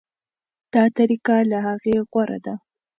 [0.73, 2.55] دا طریقه له هغې غوره ده.